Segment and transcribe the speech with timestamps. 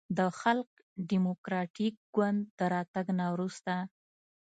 [0.17, 0.69] د خلق
[1.11, 3.73] دیموکراتیک ګوند د راتګ نه وروسته